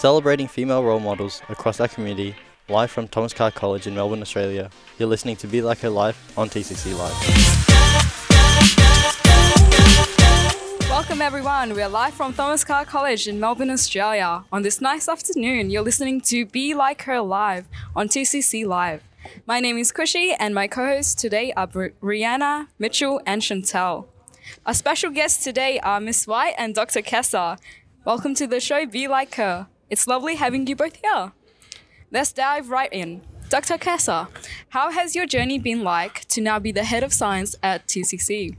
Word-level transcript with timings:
Celebrating 0.00 0.48
female 0.48 0.82
role 0.82 0.98
models 0.98 1.42
across 1.50 1.78
our 1.78 1.86
community, 1.86 2.34
live 2.70 2.90
from 2.90 3.06
Thomas 3.06 3.34
Carr 3.34 3.50
College 3.50 3.86
in 3.86 3.94
Melbourne, 3.94 4.22
Australia. 4.22 4.70
You're 4.98 5.10
listening 5.10 5.36
to 5.36 5.46
Be 5.46 5.60
Like 5.60 5.80
Her 5.80 5.90
Live 5.90 6.16
on 6.38 6.48
TCC 6.48 6.96
Live. 6.96 7.12
Welcome 10.88 11.20
everyone. 11.20 11.74
We 11.74 11.82
are 11.82 11.88
live 11.90 12.14
from 12.14 12.32
Thomas 12.32 12.64
Carr 12.64 12.86
College 12.86 13.28
in 13.28 13.38
Melbourne, 13.38 13.68
Australia. 13.68 14.42
On 14.50 14.62
this 14.62 14.80
nice 14.80 15.06
afternoon, 15.06 15.68
you're 15.68 15.82
listening 15.82 16.22
to 16.22 16.46
Be 16.46 16.72
Like 16.72 17.02
Her 17.02 17.20
Live 17.20 17.68
on 17.94 18.08
TCC 18.08 18.66
Live. 18.66 19.02
My 19.44 19.60
name 19.60 19.76
is 19.76 19.92
Kushi, 19.92 20.34
and 20.38 20.54
my 20.54 20.66
co-hosts 20.66 21.14
today 21.14 21.52
are 21.58 21.66
Rihanna, 21.66 22.68
Mitchell, 22.78 23.20
and 23.26 23.42
Chantel. 23.42 24.06
Our 24.64 24.72
special 24.72 25.10
guests 25.10 25.44
today 25.44 25.78
are 25.80 26.00
Miss 26.00 26.26
White 26.26 26.54
and 26.56 26.74
Dr. 26.74 27.02
Kessa. 27.02 27.58
Welcome 28.06 28.34
to 28.36 28.46
the 28.46 28.60
show 28.60 28.86
Be 28.86 29.06
Like 29.06 29.34
Her. 29.34 29.66
It's 29.90 30.06
lovely 30.06 30.36
having 30.36 30.66
you 30.68 30.76
both 30.76 30.96
here. 31.02 31.32
Let's 32.12 32.32
dive 32.32 32.70
right 32.70 32.92
in. 32.92 33.22
Dr. 33.48 33.76
Kessa, 33.76 34.28
how 34.68 34.92
has 34.92 35.16
your 35.16 35.26
journey 35.26 35.58
been 35.58 35.82
like 35.82 36.24
to 36.26 36.40
now 36.40 36.60
be 36.60 36.70
the 36.70 36.84
head 36.84 37.02
of 37.02 37.12
science 37.12 37.56
at 37.64 37.88
TCC? 37.88 38.56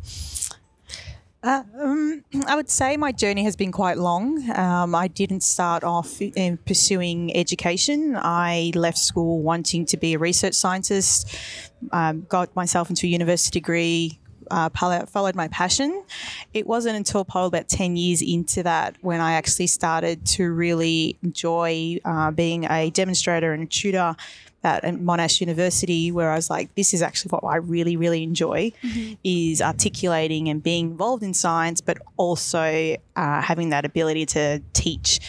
Uh, 1.43 1.63
um, 1.79 2.23
I 2.45 2.55
would 2.55 2.69
say 2.69 2.97
my 2.97 3.11
journey 3.11 3.43
has 3.45 3.55
been 3.55 3.71
quite 3.71 3.97
long. 3.97 4.47
Um, 4.51 4.93
I 4.93 5.07
didn't 5.07 5.41
start 5.41 5.83
off 5.83 6.21
in 6.21 6.57
pursuing 6.57 7.35
education. 7.35 8.15
I 8.15 8.71
left 8.75 8.99
school 8.99 9.41
wanting 9.41 9.85
to 9.87 9.97
be 9.97 10.13
a 10.13 10.19
research 10.19 10.53
scientist, 10.53 11.35
um, 11.91 12.27
got 12.29 12.55
myself 12.55 12.89
into 12.91 13.07
a 13.07 13.09
university 13.09 13.59
degree, 13.59 14.19
uh, 14.51 14.69
followed 15.05 15.35
my 15.35 15.47
passion. 15.47 16.03
It 16.53 16.67
wasn't 16.67 16.97
until 16.97 17.25
probably 17.25 17.59
about 17.59 17.69
10 17.69 17.95
years 17.95 18.21
into 18.21 18.63
that 18.63 18.95
when 19.01 19.21
I 19.21 19.33
actually 19.33 19.67
started 19.67 20.25
to 20.27 20.51
really 20.51 21.17
enjoy 21.23 21.99
uh, 22.05 22.31
being 22.31 22.65
a 22.65 22.89
demonstrator 22.89 23.53
and 23.53 23.63
a 23.63 23.67
tutor 23.67 24.15
at 24.63 24.83
Monash 24.83 25.41
University, 25.41 26.11
where 26.11 26.29
I 26.29 26.35
was 26.35 26.49
like, 26.49 26.75
this 26.75 26.93
is 26.93 27.01
actually 27.01 27.29
what 27.29 27.43
I 27.43 27.55
really, 27.55 27.97
really 27.97 28.23
enjoy, 28.23 28.71
mm-hmm. 28.83 29.13
is 29.23 29.61
articulating 29.61 30.49
and 30.49 30.61
being 30.61 30.91
involved 30.91 31.23
in 31.23 31.33
science, 31.33 31.81
but 31.81 31.97
also 32.17 32.95
uh, 33.15 33.41
having 33.41 33.69
that 33.69 33.85
ability 33.85 34.25
to 34.27 34.61
teach. 34.73 35.19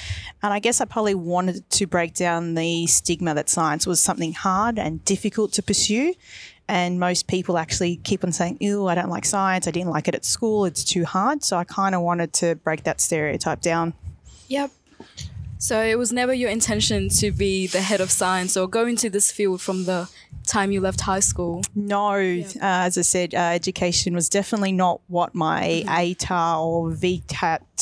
And 0.42 0.52
I 0.52 0.58
guess 0.58 0.80
I 0.80 0.84
probably 0.84 1.14
wanted 1.14 1.68
to 1.70 1.86
break 1.86 2.14
down 2.14 2.54
the 2.54 2.86
stigma 2.86 3.34
that 3.34 3.48
science 3.48 3.86
was 3.86 4.00
something 4.00 4.34
hard 4.34 4.78
and 4.78 5.02
difficult 5.04 5.52
to 5.52 5.62
pursue. 5.62 6.14
And 6.68 6.98
most 6.98 7.26
people 7.26 7.58
actually 7.58 7.96
keep 7.96 8.24
on 8.24 8.32
saying, 8.32 8.58
ew, 8.60 8.86
I 8.86 8.94
don't 8.94 9.10
like 9.10 9.24
science. 9.24 9.66
I 9.66 9.70
didn't 9.72 9.90
like 9.90 10.08
it 10.08 10.14
at 10.14 10.24
school. 10.24 10.64
It's 10.64 10.84
too 10.84 11.04
hard. 11.04 11.42
So 11.44 11.56
I 11.56 11.64
kind 11.64 11.94
of 11.94 12.02
wanted 12.02 12.32
to 12.34 12.54
break 12.56 12.84
that 12.84 13.00
stereotype 13.00 13.60
down. 13.60 13.94
Yep. 14.48 14.70
So 15.58 15.80
it 15.80 15.96
was 15.96 16.12
never 16.12 16.32
your 16.34 16.50
intention 16.50 17.08
to 17.10 17.30
be 17.30 17.66
the 17.66 17.80
head 17.80 18.00
of 18.00 18.10
science 18.10 18.56
or 18.56 18.66
go 18.66 18.86
into 18.86 19.08
this 19.08 19.30
field 19.30 19.60
from 19.60 19.84
the 19.84 20.08
time 20.46 20.72
you 20.72 20.80
left 20.80 21.00
high 21.00 21.20
school? 21.20 21.62
No, 21.74 22.16
yeah. 22.16 22.46
uh, 22.56 22.86
as 22.86 22.98
I 22.98 23.02
said, 23.02 23.34
uh, 23.34 23.38
education 23.38 24.14
was 24.14 24.28
definitely 24.28 24.72
not 24.72 25.00
what 25.06 25.34
my 25.34 25.84
mm-hmm. 25.86 25.88
ATAR 25.88 26.60
or 26.60 26.90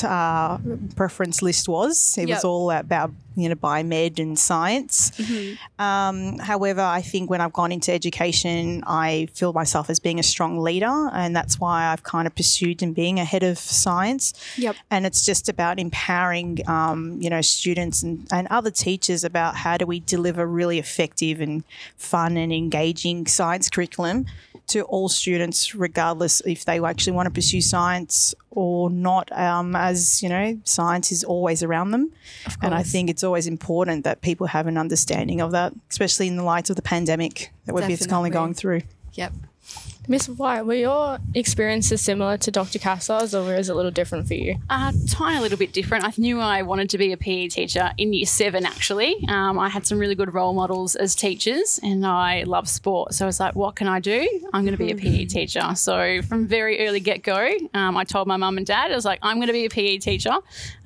Uh, 0.05 0.59
preference 0.97 1.43
list 1.43 1.69
was. 1.69 2.17
It 2.19 2.29
yep. 2.29 2.37
was 2.37 2.45
all 2.45 2.71
about 2.71 3.13
you 3.37 3.49
know 3.49 3.55
biomed 3.55 4.19
and 4.19 4.39
science. 4.39 5.11
Mm-hmm. 5.13 5.83
Um, 5.83 6.39
however, 6.39 6.81
I 6.81 7.01
think 7.01 7.31
when 7.31 7.41
I've 7.41 7.53
gone 7.53 7.73
into 7.73 7.93
education, 7.93 8.83
I 8.87 9.29
feel 9.35 9.53
myself 9.53 9.91
as 9.91 10.01
being 10.01 10.19
a 10.19 10.23
strong 10.23 10.59
leader, 10.59 11.11
and 11.13 11.35
that's 11.35 11.59
why 11.59 11.87
I've 11.87 12.03
kind 12.03 12.27
of 12.27 12.35
pursued 12.35 12.83
in 12.83 12.93
being 12.93 13.19
a 13.19 13.25
head 13.25 13.43
of 13.43 13.59
science. 13.59 14.35
Yep. 14.57 14.77
And 14.91 15.07
it's 15.07 15.25
just 15.25 15.49
about 15.49 15.79
empowering 15.79 16.59
um, 16.67 17.21
you 17.21 17.31
know 17.31 17.41
students 17.41 18.03
and, 18.03 18.27
and 18.33 18.47
other 18.49 18.71
teachers 18.71 19.25
about 19.25 19.57
how 19.57 19.77
do 19.77 19.87
we 19.87 20.01
deliver 20.01 20.47
really 20.47 20.79
effective 20.79 21.41
and 21.41 21.65
fun 21.97 22.37
and 22.37 22.53
engaging 22.53 23.27
science 23.27 23.69
curriculum 23.69 24.27
to 24.71 24.83
all 24.83 25.09
students, 25.09 25.75
regardless 25.75 26.41
if 26.47 26.65
they 26.65 26.81
actually 26.81 27.13
want 27.13 27.27
to 27.27 27.31
pursue 27.31 27.61
science 27.61 28.35
or 28.51 28.91
not. 28.91 29.31
Um, 29.33 29.77
as 29.77 30.23
you 30.23 30.29
know, 30.29 30.59
science 30.65 31.13
is 31.13 31.25
always 31.25 31.63
around 31.63 31.91
them, 31.91 32.13
and 32.63 32.75
I 32.75 32.83
think 32.83 33.11
it's 33.11 33.23
always 33.23 33.47
important 33.47 34.05
that 34.05 34.21
people 34.21 34.47
have 34.49 34.67
an 34.67 34.77
understanding 34.77 35.41
of 35.41 35.53
that, 35.53 35.73
especially 35.91 36.29
in 36.29 36.37
the 36.37 36.43
light 36.43 36.71
of 36.71 36.77
the 36.77 36.83
pandemic 36.83 37.53
that 37.67 37.75
we're 37.75 37.83
currently 37.83 38.31
going 38.31 38.55
through. 38.55 38.83
Yep. 39.15 39.33
Miss 40.11 40.29
White, 40.29 40.63
were 40.67 40.75
your 40.75 41.19
experiences 41.37 42.01
similar 42.01 42.37
to 42.39 42.51
Dr. 42.51 42.81
Cassa's 42.81 43.33
or 43.33 43.45
was 43.45 43.69
it 43.69 43.73
a 43.73 43.77
little 43.77 43.93
different 43.93 44.27
for 44.27 44.35
you? 44.35 44.57
A 44.69 44.75
uh, 44.75 44.93
tiny 45.09 45.39
little 45.39 45.57
bit 45.57 45.73
different. 45.73 46.03
I 46.03 46.13
knew 46.17 46.41
I 46.41 46.63
wanted 46.63 46.91
to 46.91 46.99
be 46.99 47.13
a 47.13 47.17
PE 47.17 47.47
teacher 47.47 47.93
in 47.97 48.13
year 48.13 48.27
seven, 48.27 48.67
actually. 48.67 49.25
Um, 49.29 49.57
I 49.57 49.69
had 49.69 49.87
some 49.87 50.01
really 50.01 50.17
good 50.17 50.35
role 50.35 50.53
models 50.53 50.97
as 50.97 51.15
teachers 51.15 51.79
and 51.85 52.05
I 52.05 52.43
love 52.43 52.69
sport. 52.69 53.15
So 53.15 53.25
I 53.25 53.27
was 53.27 53.39
like, 53.39 53.55
what 53.55 53.77
can 53.77 53.87
I 53.87 54.01
do? 54.01 54.29
I'm 54.53 54.65
going 54.65 54.77
to 54.77 54.85
be 54.85 54.91
a 54.91 54.97
PE 54.97 55.25
teacher. 55.27 55.63
So 55.77 56.23
from 56.23 56.49
very 56.49 56.85
early 56.89 56.99
get 56.99 57.23
go, 57.23 57.49
um, 57.73 57.97
I 57.97 58.03
told 58.03 58.27
my 58.27 58.37
mum 58.37 58.57
and 58.57 58.67
dad, 58.67 58.91
I 58.91 58.97
was 58.97 59.05
like, 59.05 59.21
I'm 59.23 59.37
going 59.37 59.47
to 59.47 59.53
be 59.53 59.67
a 59.67 59.71
PE 59.71 59.99
teacher. 59.99 60.37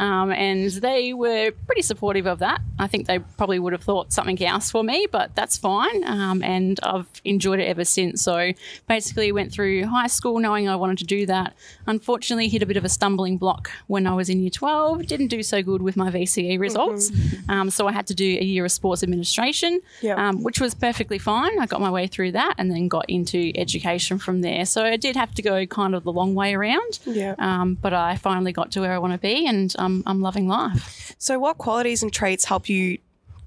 Um, 0.00 0.32
and 0.32 0.70
they 0.70 1.14
were 1.14 1.50
pretty 1.64 1.80
supportive 1.80 2.26
of 2.26 2.40
that. 2.40 2.60
I 2.78 2.88
think 2.88 3.06
they 3.06 3.20
probably 3.20 3.58
would 3.58 3.72
have 3.72 3.84
thought 3.84 4.12
something 4.12 4.42
else 4.44 4.70
for 4.70 4.84
me, 4.84 5.06
but 5.10 5.34
that's 5.34 5.56
fine. 5.56 6.04
Um, 6.04 6.42
and 6.42 6.78
I've 6.82 7.08
enjoyed 7.24 7.58
it 7.58 7.68
ever 7.68 7.86
since. 7.86 8.20
So 8.20 8.52
basically, 8.86 9.13
basically 9.14 9.32
went 9.32 9.52
through 9.52 9.84
high 9.86 10.08
school 10.08 10.41
knowing 10.41 10.69
I 10.69 10.75
wanted 10.75 10.98
to 10.98 11.04
do 11.04 11.25
that. 11.26 11.54
Unfortunately, 11.86 12.48
hit 12.48 12.62
a 12.62 12.66
bit 12.66 12.76
of 12.76 12.84
a 12.84 12.88
stumbling 12.88 13.36
block 13.38 13.70
when 13.86 14.06
I 14.06 14.14
was 14.14 14.28
in 14.28 14.41
year 14.41 14.50
12. 14.50 15.06
Didn't 15.06 15.28
do 15.28 15.42
so 15.42 15.62
good 15.62 15.82
with 15.82 15.97
my 15.97 16.10
VCE 16.10 16.58
results. 16.58 17.10
Mm-hmm. 17.10 17.50
Um, 17.50 17.70
so 17.70 17.86
I 17.86 17.92
had 17.92 18.08
to 18.08 18.14
do 18.14 18.25
a 18.25 18.44
year 18.44 18.64
of 18.64 18.72
sports 18.72 19.04
administration, 19.04 19.80
yep. 20.02 20.19
um, 20.19 20.42
which 20.42 20.60
was 20.60 20.75
perfectly 20.75 21.19
fine. 21.19 21.60
I 21.60 21.66
got 21.66 21.80
my 21.80 21.91
way 21.91 22.08
through 22.08 22.32
that 22.32 22.54
and 22.58 22.70
then 22.72 22.88
got 22.88 23.08
into 23.08 23.52
education 23.54 24.19
from 24.19 24.41
there. 24.41 24.64
So 24.64 24.82
I 24.82 24.97
did 24.97 25.14
have 25.14 25.32
to 25.34 25.42
go 25.42 25.64
kind 25.66 25.94
of 25.94 26.02
the 26.02 26.12
long 26.12 26.34
way 26.34 26.54
around. 26.54 26.98
Yeah. 27.06 27.36
Um, 27.38 27.78
but 27.81 27.92
I 27.92 28.16
finally 28.16 28.52
got 28.52 28.72
to 28.72 28.81
where 28.81 28.92
I 28.92 28.98
want 28.98 29.12
to 29.12 29.19
be 29.19 29.46
and 29.46 29.72
um, 29.78 30.02
I'm 30.06 30.20
loving 30.20 30.48
life. 30.48 31.14
So, 31.19 31.38
what 31.38 31.58
qualities 31.58 32.02
and 32.02 32.12
traits 32.12 32.44
help 32.46 32.69
you 32.69 32.98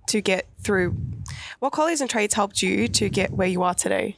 to 0.07 0.21
get 0.21 0.47
through? 0.61 0.95
What 1.59 1.73
qualities 1.73 2.01
and 2.01 2.09
traits 2.09 2.33
helped 2.33 2.61
you 2.61 2.87
to 2.87 3.09
get 3.09 3.31
where 3.31 3.47
you 3.47 3.63
are 3.63 3.73
today? 3.73 4.15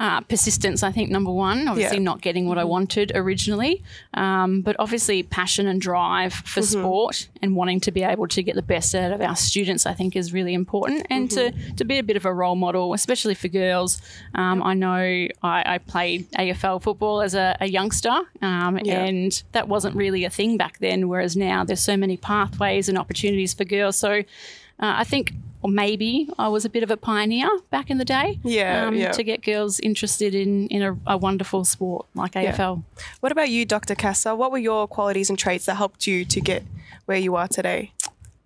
Uh, 0.00 0.22
persistence, 0.22 0.82
I 0.82 0.90
think, 0.90 1.10
number 1.10 1.30
one. 1.30 1.68
Obviously, 1.68 1.98
yeah. 1.98 2.02
not 2.02 2.22
getting 2.22 2.48
what 2.48 2.56
I 2.56 2.64
wanted 2.64 3.12
originally, 3.14 3.82
um, 4.14 4.62
but 4.62 4.74
obviously, 4.78 5.22
passion 5.22 5.66
and 5.66 5.78
drive 5.78 6.32
for 6.32 6.60
mm-hmm. 6.60 6.80
sport 6.80 7.28
and 7.42 7.54
wanting 7.54 7.80
to 7.80 7.92
be 7.92 8.02
able 8.02 8.26
to 8.28 8.42
get 8.42 8.54
the 8.54 8.62
best 8.62 8.94
out 8.94 9.12
of 9.12 9.20
our 9.20 9.36
students, 9.36 9.84
I 9.84 9.92
think, 9.92 10.16
is 10.16 10.32
really 10.32 10.54
important. 10.54 11.06
And 11.10 11.28
mm-hmm. 11.28 11.68
to, 11.68 11.74
to 11.74 11.84
be 11.84 11.98
a 11.98 12.02
bit 12.02 12.16
of 12.16 12.24
a 12.24 12.32
role 12.32 12.56
model, 12.56 12.94
especially 12.94 13.34
for 13.34 13.48
girls. 13.48 14.00
Um, 14.34 14.62
I 14.62 14.72
know 14.72 14.96
I, 14.96 15.28
I, 15.42 15.78
played 15.78 16.30
AFL 16.32 16.80
football 16.80 17.20
as 17.20 17.34
a, 17.34 17.54
a 17.60 17.66
youngster, 17.66 18.22
um, 18.40 18.78
yeah. 18.82 19.04
and 19.04 19.42
that 19.52 19.68
wasn't 19.68 19.94
really 19.96 20.24
a 20.24 20.30
thing 20.30 20.56
back 20.56 20.78
then, 20.78 21.08
whereas 21.08 21.36
now 21.36 21.62
there's 21.62 21.80
so 21.80 21.98
many 21.98 22.16
pathways 22.16 22.88
and 22.88 22.96
opportunities 22.96 23.52
for 23.52 23.66
girls. 23.66 23.96
So, 23.96 24.12
uh, 24.12 24.22
I 24.80 25.04
think 25.04 25.34
or 25.62 25.70
maybe 25.70 26.28
I 26.38 26.48
was 26.48 26.64
a 26.64 26.68
bit 26.70 26.82
of 26.82 26.90
a 26.90 26.96
pioneer 26.96 27.48
back 27.70 27.90
in 27.90 27.98
the 27.98 28.04
day. 28.04 28.38
Yeah, 28.42 28.86
um, 28.86 28.94
yeah. 28.94 29.12
To 29.12 29.22
get 29.22 29.42
girls 29.42 29.80
interested 29.80 30.34
in 30.34 30.68
in 30.68 30.82
a, 30.82 30.96
a 31.06 31.16
wonderful 31.16 31.64
sport 31.64 32.06
like 32.14 32.32
AFL. 32.32 32.82
What 33.20 33.32
about 33.32 33.50
you, 33.50 33.64
Dr. 33.64 33.94
Kessa? 33.94 34.36
What 34.36 34.52
were 34.52 34.58
your 34.58 34.88
qualities 34.88 35.28
and 35.30 35.38
traits 35.38 35.66
that 35.66 35.74
helped 35.76 36.06
you 36.06 36.24
to 36.24 36.40
get 36.40 36.64
where 37.06 37.18
you 37.18 37.36
are 37.36 37.48
today? 37.48 37.92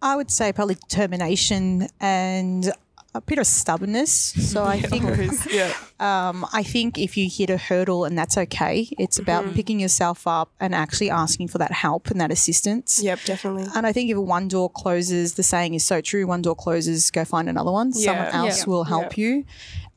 I 0.02 0.16
would 0.16 0.30
say 0.30 0.52
probably 0.52 0.74
determination 0.74 1.88
and 1.98 2.70
a 3.14 3.20
bit 3.20 3.38
of 3.38 3.46
stubbornness. 3.46 4.10
So 4.10 4.64
I 4.64 4.80
think, 4.90 5.04
yeah. 5.50 5.72
um, 6.00 6.44
I 6.52 6.62
think 6.62 6.98
if 6.98 7.16
you 7.16 7.28
hit 7.30 7.48
a 7.48 7.56
hurdle 7.56 8.04
and 8.04 8.18
that's 8.18 8.36
okay, 8.36 8.88
it's 8.98 9.18
about 9.18 9.44
mm-hmm. 9.44 9.54
picking 9.54 9.80
yourself 9.80 10.26
up 10.26 10.50
and 10.60 10.74
actually 10.74 11.10
asking 11.10 11.48
for 11.48 11.58
that 11.58 11.72
help 11.72 12.10
and 12.10 12.20
that 12.20 12.30
assistance. 12.30 13.02
Yep, 13.02 13.20
definitely. 13.24 13.66
And 13.74 13.86
I 13.86 13.92
think 13.92 14.10
if 14.10 14.18
one 14.18 14.48
door 14.48 14.68
closes, 14.68 15.34
the 15.34 15.42
saying 15.42 15.74
is 15.74 15.84
so 15.84 16.00
true: 16.00 16.26
one 16.26 16.42
door 16.42 16.56
closes, 16.56 17.10
go 17.10 17.24
find 17.24 17.48
another 17.48 17.70
one. 17.70 17.92
Yeah. 17.94 18.04
Someone 18.06 18.46
else 18.46 18.60
yeah. 18.60 18.70
will 18.70 18.84
help 18.84 19.16
you. 19.16 19.44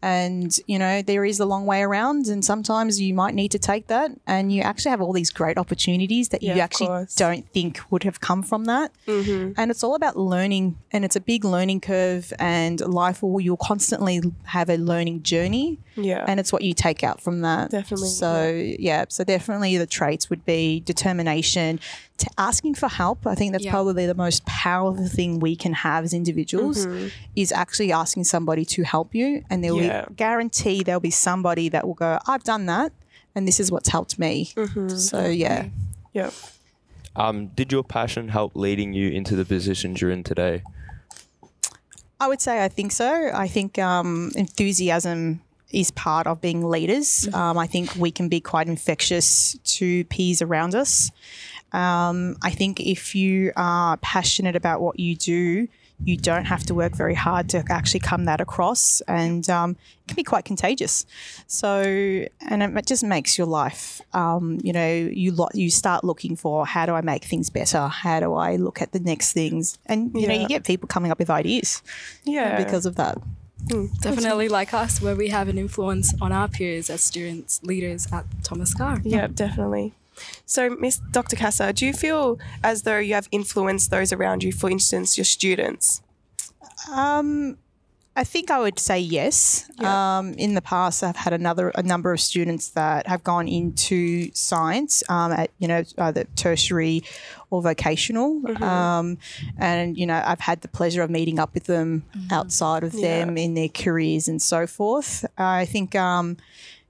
And, 0.07 0.57
you 0.67 0.79
know, 0.79 1.01
there 1.01 1.25
is 1.25 1.39
a 1.39 1.45
long 1.45 1.65
way 1.65 1.81
around, 1.81 2.27
and 2.27 2.43
sometimes 2.43 3.01
you 3.01 3.13
might 3.13 3.35
need 3.35 3.51
to 3.51 3.59
take 3.59 3.87
that. 3.87 4.11
And 4.25 4.53
you 4.53 4.61
actually 4.61 4.91
have 4.91 5.01
all 5.01 5.11
these 5.11 5.31
great 5.31 5.57
opportunities 5.57 6.29
that 6.29 6.41
you 6.41 6.53
yeah, 6.53 6.63
actually 6.63 7.07
don't 7.17 7.45
think 7.51 7.81
would 7.91 8.03
have 8.03 8.21
come 8.21 8.41
from 8.41 8.65
that. 8.65 8.91
Mm-hmm. 9.05 9.59
And 9.59 9.69
it's 9.71 9.83
all 9.83 9.95
about 9.95 10.15
learning, 10.15 10.77
and 10.91 11.03
it's 11.03 11.17
a 11.17 11.19
big 11.19 11.43
learning 11.43 11.81
curve, 11.81 12.31
and 12.39 12.79
life 12.79 13.21
will, 13.21 13.41
you'll 13.41 13.57
constantly 13.57 14.21
have 14.45 14.69
a 14.69 14.77
learning 14.77 15.23
journey. 15.23 15.79
Yeah. 15.95 16.23
And 16.27 16.39
it's 16.39 16.53
what 16.53 16.61
you 16.61 16.73
take 16.73 17.03
out 17.03 17.19
from 17.19 17.41
that. 17.41 17.71
Definitely. 17.71 18.09
So, 18.09 18.49
yeah, 18.51 18.75
yeah 18.79 19.05
so 19.09 19.23
definitely 19.23 19.77
the 19.77 19.87
traits 19.87 20.29
would 20.29 20.45
be 20.45 20.79
determination, 20.81 21.79
to 22.17 22.29
asking 22.37 22.75
for 22.75 22.87
help. 22.87 23.25
I 23.25 23.35
think 23.35 23.51
that's 23.51 23.65
yeah. 23.65 23.71
probably 23.71 24.05
the 24.05 24.15
most 24.15 24.45
powerful 24.45 25.07
thing 25.07 25.39
we 25.39 25.55
can 25.55 25.73
have 25.73 26.03
as 26.03 26.13
individuals 26.13 26.85
mm-hmm. 26.85 27.07
is 27.35 27.51
actually 27.51 27.91
asking 27.91 28.23
somebody 28.23 28.65
to 28.65 28.83
help 28.83 29.13
you. 29.13 29.43
And 29.49 29.63
there 29.63 29.73
will 29.73 29.83
yeah. 29.83 30.05
be 30.05 30.15
guarantee 30.15 30.83
there'll 30.83 30.99
be 30.99 31.11
somebody 31.11 31.69
that 31.69 31.85
will 31.85 31.93
go, 31.93 32.19
I've 32.27 32.43
done 32.43 32.65
that 32.67 32.91
and 33.35 33.47
this 33.47 33.59
is 33.59 33.71
what's 33.71 33.89
helped 33.89 34.17
me. 34.17 34.51
Mm-hmm. 34.55 34.89
So 34.89 35.27
yeah. 35.27 35.67
Yeah. 36.13 36.31
Um, 37.15 37.47
did 37.47 37.71
your 37.71 37.83
passion 37.83 38.29
help 38.29 38.55
leading 38.55 38.93
you 38.93 39.09
into 39.09 39.35
the 39.35 39.45
positions 39.45 40.01
you're 40.01 40.11
in 40.11 40.23
today? 40.23 40.63
I 42.19 42.27
would 42.27 42.41
say 42.41 42.63
I 42.63 42.67
think 42.67 42.91
so. 42.91 43.29
I 43.33 43.47
think 43.47 43.77
um, 43.77 44.31
enthusiasm 44.35 45.41
is 45.71 45.91
part 45.91 46.27
of 46.27 46.41
being 46.41 46.63
leaders. 46.63 47.27
Um, 47.33 47.57
I 47.57 47.67
think 47.67 47.95
we 47.95 48.09
can 48.11 48.29
be 48.29 48.39
quite 48.39 48.67
infectious 48.67 49.57
to 49.63 50.03
peers 50.05 50.41
around 50.41 50.75
us. 50.75 51.11
Um, 51.73 52.37
I 52.41 52.51
think 52.51 52.79
if 52.79 53.13
you 53.15 53.51
are 53.55 53.97
passionate 53.97 54.55
about 54.55 54.81
what 54.81 54.99
you 54.99 55.15
do, 55.15 55.67
you 56.05 56.15
don't 56.15 56.45
have 56.45 56.63
to 56.67 56.75
work 56.75 56.95
very 56.95 57.15
hard 57.15 57.49
to 57.49 57.63
actually 57.69 58.01
come 58.01 58.25
that 58.25 58.39
across, 58.39 59.01
and 59.07 59.49
um, 59.49 59.71
it 59.71 60.07
can 60.09 60.15
be 60.15 60.23
quite 60.23 60.45
contagious. 60.45 61.07
So, 61.47 61.81
and 61.81 62.61
it 62.77 62.85
just 62.85 63.03
makes 63.03 63.35
your 63.37 63.47
life. 63.47 63.99
Um, 64.13 64.59
you 64.63 64.73
know, 64.73 64.87
you 65.11 65.31
lo- 65.31 65.49
you 65.55 65.71
start 65.71 66.03
looking 66.03 66.35
for 66.35 66.67
how 66.67 66.85
do 66.85 66.93
I 66.93 67.01
make 67.01 67.25
things 67.25 67.49
better? 67.49 67.87
How 67.87 68.19
do 68.19 68.35
I 68.35 68.57
look 68.57 68.79
at 68.81 68.91
the 68.91 68.99
next 68.99 69.33
things? 69.33 69.79
And 69.87 70.13
you 70.13 70.27
know, 70.27 70.35
you 70.35 70.47
get 70.47 70.65
people 70.65 70.87
coming 70.87 71.11
up 71.11 71.17
with 71.17 71.31
ideas 71.31 71.81
Yeah. 72.25 72.63
because 72.63 72.85
of 72.85 72.95
that. 72.97 73.17
Definitely 74.01 74.49
like 74.49 74.73
us, 74.75 75.01
where 75.01 75.15
we 75.15 75.29
have 75.29 75.49
an 75.49 75.57
influence 75.57 76.13
on 76.21 76.31
our 76.31 76.47
peers 76.47 76.89
as 76.91 77.01
students, 77.01 77.59
leaders 77.63 78.07
at 78.13 78.25
Thomas 78.43 78.73
Carr. 78.73 79.01
Yeah, 79.03 79.27
definitely. 79.27 79.93
So, 80.45 80.69
Miss 80.69 80.99
Dr. 81.11 81.35
Casa, 81.35 81.73
do 81.73 81.85
you 81.85 81.93
feel 81.93 82.39
as 82.63 82.83
though 82.83 82.97
you 82.97 83.13
have 83.13 83.27
influenced 83.31 83.91
those 83.91 84.13
around 84.13 84.43
you, 84.43 84.51
for 84.51 84.69
instance, 84.69 85.17
your 85.17 85.25
students? 85.25 86.01
Um, 86.91 87.57
I 88.17 88.23
think 88.23 88.49
I 88.49 88.59
would 88.59 88.79
say 88.79 88.99
yes. 88.99 89.69
Yeah. 89.79 90.17
Um, 90.17 90.33
in 90.33 90.55
the 90.55 90.61
past, 90.61 91.03
I've 91.03 91.15
had 91.15 91.33
another 91.33 91.69
a 91.75 91.83
number 91.83 92.11
of 92.11 92.19
students 92.19 92.69
that 92.71 93.05
have 93.05 93.23
gone 93.23 93.47
into 93.47 94.31
science 94.33 95.03
um, 95.07 95.31
at 95.31 95.51
you 95.59 95.67
know 95.67 95.83
either 95.99 96.23
tertiary 96.35 97.03
or 97.51 97.61
vocational, 97.61 98.41
um, 98.63 99.19
and 99.59 99.95
you 99.95 100.07
know 100.07 100.19
I've 100.25 100.39
had 100.39 100.61
the 100.61 100.67
pleasure 100.67 101.03
of 101.03 101.11
meeting 101.11 101.37
up 101.37 101.53
with 101.53 101.65
them 101.65 102.05
outside 102.31 102.83
of 102.83 102.91
them 102.91 103.37
in 103.37 103.53
their 103.53 103.69
careers 103.69 104.27
and 104.27 104.41
so 104.41 104.65
forth. 104.65 105.23
I 105.37 105.65
think. 105.65 105.95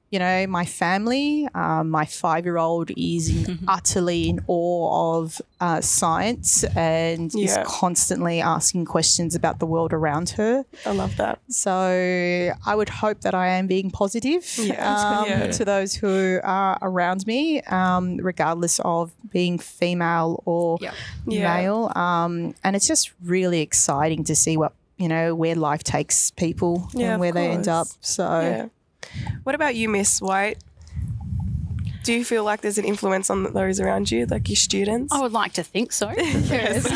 You 0.10 0.20
know, 0.20 0.48
my 0.48 0.64
family, 0.66 1.50
um, 1.54 1.90
my 1.90 2.06
five 2.06 2.46
year 2.46 2.58
old 2.58 2.92
is 2.96 3.50
utterly 3.68 4.30
in 4.30 4.40
awe 4.48 5.18
of 5.20 5.42
uh, 5.60 5.82
science 5.82 6.64
and 6.76 7.34
is 7.36 7.58
constantly 7.66 8.40
asking 8.40 8.86
questions 8.86 9.36
about 9.36 9.60
the 9.60 9.66
world 9.66 9.92
around 9.92 10.30
her. 10.32 10.64
I 10.86 10.92
love 10.92 11.18
that. 11.18 11.40
So 11.50 12.52
I 12.66 12.74
would 12.76 12.88
hope 12.90 13.20
that 13.22 13.36
I 13.36 13.48
am 13.50 13.68
being 13.68 13.92
positive 13.92 14.46
Yeah. 14.58 14.96
um, 14.96 15.28
Yeah. 15.28 15.52
to 15.52 15.66
those 15.66 15.94
who 15.96 16.40
are 16.44 16.78
around 16.82 17.28
me, 17.28 17.62
um, 17.64 18.18
regardless 18.18 18.80
of 18.86 19.12
being 19.30 19.60
female 19.60 20.42
or 20.46 20.78
Yeah. 20.80 20.94
Yeah. 21.26 21.54
male. 21.54 21.92
Um, 21.98 22.56
and 22.64 22.76
it's 22.78 22.88
just 22.88 23.12
really 23.24 23.60
exciting 23.62 24.24
to 24.26 24.36
see 24.36 24.56
what, 24.56 24.72
you 24.98 25.10
know, 25.10 25.36
where 25.36 25.56
life 25.56 25.84
takes 25.84 26.32
people 26.32 26.88
Yeah, 26.94 27.12
and 27.12 27.20
where 27.20 27.34
they 27.34 27.50
end 27.50 27.68
up. 27.68 27.88
So. 28.00 28.70
What 29.44 29.56
about 29.56 29.76
you, 29.76 29.90
Miss 29.90 30.22
White? 30.22 30.58
Do 32.04 32.14
you 32.14 32.24
feel 32.24 32.46
like 32.46 32.62
there's 32.62 32.78
an 32.78 32.86
influence 32.86 33.30
on 33.30 33.52
those 33.52 33.82
around 33.82 34.10
you, 34.12 34.26
like 34.28 34.48
your 34.48 34.56
students? 34.56 35.14
I 35.14 35.20
would 35.20 35.34
like 35.34 35.54
to 35.54 35.64
think 35.64 35.92
so. 35.92 36.10
yes. 36.18 36.90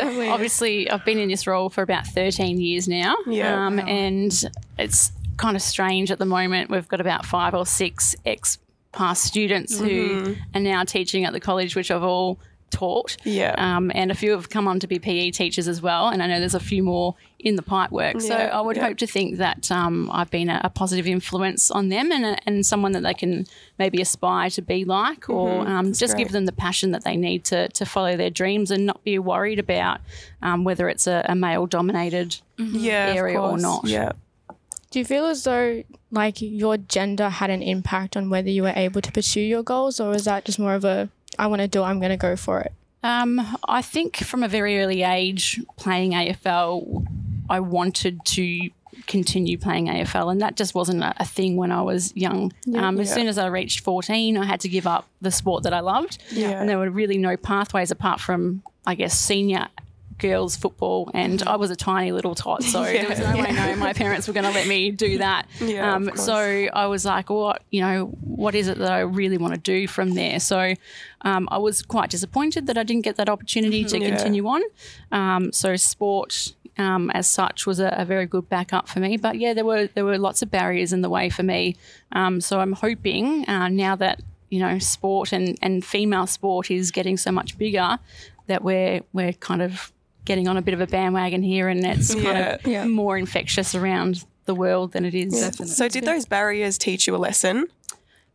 Obviously, 0.00 0.90
I've 0.90 1.04
been 1.04 1.18
in 1.18 1.28
this 1.28 1.46
role 1.46 1.68
for 1.68 1.82
about 1.82 2.06
13 2.06 2.58
years 2.60 2.88
now. 2.88 3.14
Yeah. 3.26 3.66
Um, 3.66 3.78
and 3.78 4.32
it's 4.78 5.12
kind 5.36 5.54
of 5.54 5.60
strange 5.62 6.10
at 6.10 6.18
the 6.18 6.24
moment. 6.24 6.70
We've 6.70 6.88
got 6.88 7.00
about 7.02 7.26
five 7.26 7.54
or 7.54 7.66
six 7.66 8.16
ex 8.24 8.58
past 8.92 9.24
students 9.24 9.76
Mm-hmm. 9.80 10.24
who 10.24 10.36
are 10.54 10.60
now 10.60 10.84
teaching 10.84 11.24
at 11.26 11.32
the 11.34 11.40
college, 11.40 11.76
which 11.76 11.90
I've 11.90 12.02
all 12.04 12.38
taught. 12.70 13.16
Yeah. 13.24 13.54
Um, 13.56 13.90
and 13.94 14.10
a 14.10 14.14
few 14.14 14.32
have 14.32 14.50
come 14.50 14.66
on 14.66 14.80
to 14.80 14.86
be 14.86 14.98
PE 14.98 15.30
teachers 15.30 15.68
as 15.68 15.80
well. 15.80 16.08
And 16.08 16.22
I 16.22 16.26
know 16.26 16.38
there's 16.38 16.54
a 16.54 16.60
few 16.60 16.82
more 16.82 17.14
in 17.38 17.56
the 17.56 17.62
pipe 17.62 17.90
work. 17.90 18.20
So 18.20 18.34
I 18.34 18.60
would 18.60 18.76
yeah. 18.76 18.86
hope 18.86 18.98
to 18.98 19.06
think 19.06 19.36
that 19.36 19.70
um, 19.70 20.10
I've 20.12 20.30
been 20.30 20.48
a, 20.48 20.60
a 20.64 20.70
positive 20.70 21.06
influence 21.06 21.70
on 21.70 21.88
them 21.88 22.10
and, 22.10 22.24
a, 22.24 22.36
and 22.46 22.64
someone 22.64 22.92
that 22.92 23.02
they 23.02 23.14
can 23.14 23.46
maybe 23.78 24.00
aspire 24.00 24.50
to 24.50 24.62
be 24.62 24.84
like 24.84 25.28
or 25.28 25.66
um, 25.66 25.92
just 25.92 26.16
give 26.16 26.32
them 26.32 26.46
the 26.46 26.52
passion 26.52 26.90
that 26.92 27.04
they 27.04 27.16
need 27.16 27.44
to, 27.46 27.68
to 27.68 27.84
follow 27.84 28.16
their 28.16 28.30
dreams 28.30 28.70
and 28.70 28.86
not 28.86 29.02
be 29.04 29.18
worried 29.18 29.58
about 29.58 30.00
um, 30.42 30.64
whether 30.64 30.88
it's 30.88 31.06
a, 31.06 31.24
a 31.28 31.34
male 31.34 31.66
dominated 31.66 32.36
yeah, 32.58 33.12
area 33.14 33.40
or 33.40 33.58
not. 33.58 33.84
Yeah. 33.84 34.12
Do 34.90 35.00
you 35.00 35.04
feel 35.04 35.26
as 35.26 35.42
though 35.42 35.82
like 36.12 36.40
your 36.40 36.76
gender 36.76 37.28
had 37.28 37.50
an 37.50 37.62
impact 37.62 38.16
on 38.16 38.30
whether 38.30 38.48
you 38.48 38.62
were 38.62 38.72
able 38.76 39.00
to 39.00 39.10
pursue 39.10 39.40
your 39.40 39.64
goals, 39.64 39.98
or 39.98 40.14
is 40.14 40.24
that 40.24 40.44
just 40.44 40.60
more 40.60 40.74
of 40.74 40.84
a 40.84 41.10
I 41.38 41.46
want 41.46 41.60
to 41.62 41.68
do, 41.68 41.82
it, 41.82 41.86
I'm 41.86 41.98
going 42.00 42.10
to 42.10 42.16
go 42.16 42.36
for 42.36 42.60
it? 42.60 42.72
Um, 43.02 43.58
I 43.68 43.82
think 43.82 44.16
from 44.16 44.42
a 44.42 44.48
very 44.48 44.80
early 44.80 45.02
age, 45.02 45.60
playing 45.76 46.12
AFL, 46.12 47.06
I 47.50 47.60
wanted 47.60 48.24
to 48.24 48.70
continue 49.06 49.58
playing 49.58 49.88
AFL, 49.88 50.30
and 50.32 50.40
that 50.40 50.56
just 50.56 50.74
wasn't 50.74 51.02
a, 51.02 51.12
a 51.18 51.24
thing 51.26 51.56
when 51.56 51.70
I 51.70 51.82
was 51.82 52.16
young. 52.16 52.52
um, 52.74 52.98
As 52.98 53.08
Yeah. 53.08 53.14
soon 53.14 53.26
as 53.28 53.36
I 53.36 53.46
reached 53.48 53.80
14, 53.80 54.38
I 54.38 54.46
had 54.46 54.60
to 54.60 54.68
give 54.68 54.86
up 54.86 55.06
the 55.20 55.30
sport 55.30 55.64
that 55.64 55.74
I 55.74 55.80
loved, 55.80 56.18
Yeah. 56.30 56.60
and 56.60 56.68
there 56.68 56.78
were 56.78 56.88
really 56.88 57.18
no 57.18 57.36
pathways 57.36 57.90
apart 57.90 58.20
from, 58.20 58.62
I 58.86 58.94
guess, 58.94 59.18
senior 59.18 59.68
girls 60.18 60.56
football 60.56 61.10
and 61.12 61.42
I 61.42 61.56
was 61.56 61.70
a 61.70 61.76
tiny 61.76 62.12
little 62.12 62.34
tot 62.34 62.62
so 62.62 62.82
there 62.84 63.08
was 63.08 63.18
no 63.18 63.36
way 63.36 63.50
no 63.52 63.76
my 63.76 63.92
parents 63.92 64.26
were 64.28 64.34
going 64.34 64.44
to 64.46 64.52
let 64.52 64.66
me 64.68 64.90
do 64.90 65.18
that. 65.26 65.46
Yeah, 65.60 65.94
um, 65.94 66.10
so 66.16 66.34
I 66.72 66.86
was 66.86 67.04
like 67.04 67.30
what 67.30 67.62
you 67.70 67.80
know 67.80 68.06
what 68.20 68.54
is 68.54 68.68
it 68.68 68.78
that 68.78 68.92
I 68.92 69.00
really 69.00 69.38
want 69.38 69.54
to 69.54 69.60
do 69.60 69.86
from 69.88 70.14
there? 70.14 70.38
So 70.40 70.74
um, 71.22 71.48
I 71.50 71.58
was 71.58 71.82
quite 71.82 72.10
disappointed 72.10 72.66
that 72.68 72.78
I 72.78 72.82
didn't 72.84 73.02
get 73.04 73.16
that 73.16 73.28
opportunity 73.28 73.84
to 73.84 73.98
Yeah. 73.98 74.08
continue 74.10 74.46
on. 74.46 74.62
Um, 75.12 75.52
so 75.52 75.74
sport 75.76 76.54
um, 76.78 77.10
as 77.10 77.26
such 77.28 77.66
was 77.66 77.78
a, 77.80 77.88
a 77.96 78.04
very 78.04 78.26
good 78.26 78.48
backup 78.48 78.88
for 78.88 78.98
me 78.98 79.16
but 79.16 79.38
yeah 79.38 79.54
there 79.54 79.64
were 79.64 79.86
there 79.94 80.04
were 80.04 80.18
lots 80.18 80.42
of 80.42 80.50
barriers 80.50 80.92
in 80.92 81.00
the 81.02 81.10
way 81.10 81.28
for 81.30 81.42
me. 81.42 81.76
Um, 82.12 82.40
so 82.40 82.60
I'm 82.60 82.72
hoping 82.72 83.48
uh, 83.48 83.68
now 83.68 83.96
that 83.96 84.20
you 84.50 84.60
know 84.60 84.78
sport 84.78 85.32
and, 85.32 85.58
and 85.62 85.84
female 85.84 86.26
sport 86.28 86.70
is 86.70 86.90
getting 86.92 87.16
so 87.16 87.32
much 87.32 87.58
bigger 87.58 87.98
that 88.46 88.62
we're 88.62 89.00
we're 89.12 89.32
kind 89.32 89.62
of 89.62 89.90
getting 90.24 90.48
on 90.48 90.56
a 90.56 90.62
bit 90.62 90.74
of 90.74 90.80
a 90.80 90.86
bandwagon 90.86 91.42
here 91.42 91.68
and 91.68 91.84
it's 91.84 92.12
kind 92.14 92.24
Yeah. 92.26 92.54
of 92.54 92.66
Yeah. 92.66 92.84
more 92.86 93.16
infectious 93.18 93.74
around 93.74 94.24
the 94.46 94.54
world 94.54 94.92
than 94.92 95.04
it 95.04 95.14
is. 95.14 95.56
So, 95.76 95.88
did 95.88 96.04
those 96.04 96.26
barriers 96.26 96.78
teach 96.78 97.06
you 97.06 97.14
a 97.14 97.18
lesson? 97.18 97.66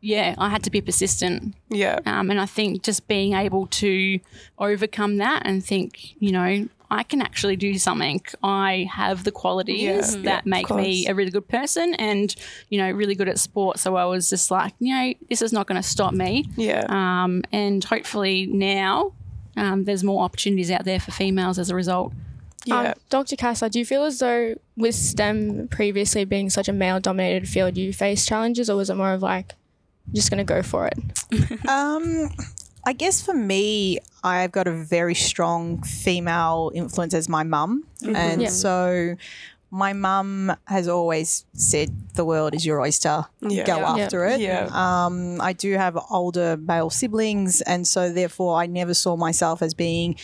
Yeah, 0.01 0.33
I 0.37 0.49
had 0.49 0.63
to 0.63 0.69
be 0.71 0.79
persistent. 0.81 1.55
Yeah. 1.69 1.99
Um, 2.05 2.31
and 2.31 2.39
I 2.39 2.45
think 2.45 2.83
just 2.83 3.07
being 3.07 3.33
able 3.33 3.67
to 3.67 4.19
overcome 4.57 5.17
that 5.17 5.41
and 5.45 5.63
think, 5.63 6.15
you 6.21 6.31
know, 6.31 6.67
I 6.91 7.03
can 7.03 7.21
actually 7.21 7.55
do 7.57 7.77
something. 7.77 8.21
I 8.41 8.89
have 8.91 9.23
the 9.23 9.31
qualities 9.31 9.81
Yeah, 9.83 9.95
yeah, 10.17 10.21
that 10.23 10.39
of 10.39 10.45
make 10.47 10.69
me 10.71 11.05
a 11.07 11.13
really 11.13 11.29
good 11.31 11.47
person 11.47 11.93
and, 11.95 12.33
you 12.69 12.79
know, 12.79 12.89
really 12.89 13.13
good 13.13 13.27
at 13.29 13.37
sport. 13.39 13.77
So 13.77 13.95
I 13.95 14.05
was 14.05 14.29
just 14.29 14.49
like, 14.49 14.73
you 14.79 14.95
know, 14.95 15.13
this 15.29 15.41
is 15.43 15.53
not 15.53 15.67
going 15.67 15.79
to 15.79 15.87
stop 15.87 16.13
me. 16.13 16.45
Yeah. 16.55 16.85
Um, 16.87 17.43
and 17.51 17.83
hopefully 17.83 18.47
now 18.47 19.11
um, 19.59 19.83
there's 19.83 20.03
more 20.03 20.23
opportunities 20.23 20.71
out 20.71 20.85
there 20.85 20.99
for 20.99 21.11
females 21.11 21.59
as 21.59 21.69
a 21.69 21.75
result. 21.75 22.13
yeah. 22.65 22.79
Um, 22.79 22.93
Dr. 23.09 23.35
Casa, 23.35 23.69
do 23.69 23.77
you 23.79 23.85
feel 23.85 24.03
as 24.03 24.19
though 24.19 24.55
with 24.77 24.95
STEM 24.95 25.67
previously 25.69 26.25
being 26.25 26.49
such 26.49 26.67
a 26.67 26.73
male 26.73 26.99
dominated 26.99 27.47
field, 27.47 27.77
you 27.77 27.91
faced 27.93 28.27
challenges, 28.27 28.69
or 28.69 28.77
was 28.77 28.89
it 28.89 28.95
more 28.95 29.13
of 29.13 29.21
like, 29.21 29.53
just 30.13 30.29
going 30.31 30.39
to 30.39 30.43
go 30.55 30.61
for 30.63 30.87
it? 30.87 30.97
Um, 31.69 32.29
I 32.85 32.93
guess 32.93 33.21
for 33.21 33.33
me, 33.33 33.99
I've 34.23 34.51
got 34.51 34.67
a 34.67 34.71
very 34.71 35.13
strong 35.15 35.83
female 35.83 36.71
influence 36.73 37.13
as 37.13 37.27
my 37.29 37.43
mum, 37.43 37.83
and 38.03 38.41
Yeah. 38.41 38.49
so 38.49 39.15
my 39.71 39.93
mum 39.93 40.51
has 40.65 40.87
always 40.87 41.45
said 41.53 41.89
the 42.15 42.25
world 42.25 42.55
is 42.55 42.65
your 42.65 42.81
oyster. 42.81 43.25
Yeah. 43.41 43.65
Go 43.65 43.77
Yeah. 43.77 44.03
after 44.03 44.25
it. 44.25 44.39
Yeah. 44.41 44.69
Um, 44.71 45.39
I 45.41 45.53
do 45.53 45.73
have 45.73 45.97
older 46.09 46.57
male 46.57 46.89
siblings, 46.89 47.61
and 47.61 47.87
so 47.87 48.11
therefore 48.11 48.57
I 48.57 48.65
never 48.65 48.93
saw 48.93 49.15
myself 49.15 49.61
as 49.61 49.73
being 49.73 50.15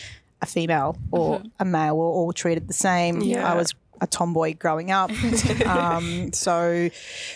a 0.42 0.46
female 0.46 0.96
or 1.12 1.42
a 1.60 1.64
male. 1.64 1.96
We're 1.96 2.06
all 2.06 2.32
treated 2.32 2.68
the 2.68 2.74
same. 2.74 3.20
Yeah. 3.22 3.50
I 3.50 3.54
was 3.56 3.74
a 4.00 4.06
tomboy 4.06 4.54
growing 4.58 4.90
up. 4.90 5.10
um, 5.66 6.32
so 6.32 6.90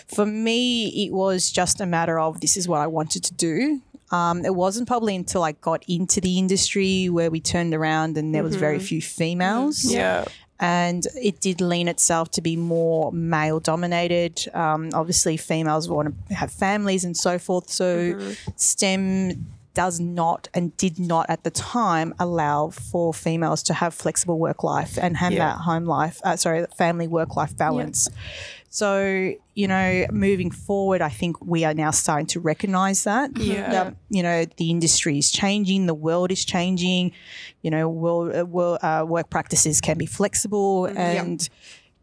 for 0.07 0.25
me, 0.25 0.87
it 1.07 1.11
was 1.13 1.49
just 1.49 1.81
a 1.81 1.85
matter 1.85 2.19
of 2.19 2.41
this 2.41 2.55
is 2.57 2.67
what 2.67 2.81
I 2.81 2.87
wanted 2.87 3.23
to 3.23 3.33
do. 3.33 3.81
Um, 4.11 4.43
it 4.43 4.53
wasn't 4.53 4.87
probably 4.89 5.15
until 5.15 5.41
I 5.41 5.53
got 5.53 5.83
into 5.87 6.19
the 6.19 6.37
industry 6.37 7.07
where 7.07 7.31
we 7.31 7.39
turned 7.39 7.73
around 7.73 8.17
and 8.17 8.35
there 8.35 8.43
was 8.43 8.57
very 8.57 8.77
few 8.77 9.01
females 9.01 9.85
Yeah. 9.85 10.25
And 10.61 11.07
it 11.15 11.41
did 11.41 11.59
lean 11.59 11.87
itself 11.87 12.29
to 12.31 12.41
be 12.41 12.55
more 12.55 13.11
male 13.11 13.59
dominated. 13.59 14.47
Um, 14.53 14.91
obviously, 14.93 15.35
females 15.35 15.89
want 15.89 16.15
to 16.29 16.33
have 16.35 16.51
families 16.51 17.03
and 17.03 17.17
so 17.17 17.39
forth. 17.39 17.69
So, 17.69 18.17
STEM 18.55 19.47
does 19.73 19.99
not 19.99 20.49
and 20.53 20.75
did 20.77 20.99
not 20.99 21.25
at 21.29 21.43
the 21.43 21.49
time 21.51 22.13
allow 22.19 22.69
for 22.69 23.13
females 23.13 23.63
to 23.63 23.73
have 23.73 23.93
flexible 23.93 24.37
work 24.37 24.63
life 24.63 24.97
and 25.01 25.17
have 25.17 25.31
Yeah. 25.31 25.39
that 25.39 25.57
home 25.59 25.85
life, 25.85 26.19
uh, 26.23 26.35
sorry, 26.35 26.65
family 26.77 27.07
work 27.07 27.35
life 27.35 27.55
balance. 27.55 28.09
So, 28.69 29.33
you 29.53 29.67
know, 29.67 30.05
moving 30.11 30.49
forward, 30.49 31.01
I 31.01 31.09
think 31.09 31.41
we 31.43 31.65
are 31.65 31.73
now 31.73 31.91
starting 31.91 32.27
to 32.27 32.39
recognize 32.39 33.03
that. 33.03 33.31
Yeah. 33.37 33.69
That, 33.69 33.95
you 34.09 34.23
know, 34.23 34.45
the 34.57 34.69
industry 34.69 35.17
is 35.17 35.29
changing, 35.31 35.87
the 35.87 35.93
world 35.93 36.31
is 36.31 36.45
changing, 36.45 37.11
you 37.61 37.69
know, 37.71 37.89
world, 37.89 38.33
uh, 38.35 38.45
world, 38.45 38.79
uh, 38.81 39.05
work 39.07 39.29
practices 39.29 39.81
can 39.81 39.97
be 39.97 40.05
flexible. 40.05 40.85
And, 40.85 41.47